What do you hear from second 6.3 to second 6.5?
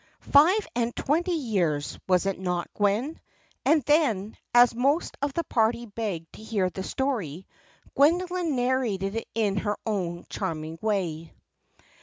to